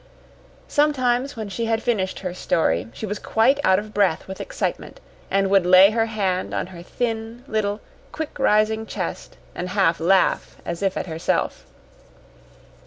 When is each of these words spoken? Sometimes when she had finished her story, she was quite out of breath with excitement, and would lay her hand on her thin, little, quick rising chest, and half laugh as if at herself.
Sometimes 0.67 1.35
when 1.37 1.47
she 1.47 1.65
had 1.65 1.83
finished 1.83 2.21
her 2.21 2.33
story, 2.33 2.87
she 2.91 3.05
was 3.05 3.19
quite 3.19 3.59
out 3.63 3.77
of 3.77 3.93
breath 3.93 4.27
with 4.27 4.41
excitement, 4.41 4.99
and 5.29 5.47
would 5.51 5.63
lay 5.63 5.91
her 5.91 6.07
hand 6.07 6.55
on 6.55 6.65
her 6.73 6.81
thin, 6.81 7.43
little, 7.47 7.81
quick 8.11 8.39
rising 8.39 8.87
chest, 8.87 9.37
and 9.53 9.69
half 9.69 9.99
laugh 9.99 10.57
as 10.65 10.81
if 10.81 10.97
at 10.97 11.05
herself. 11.05 11.67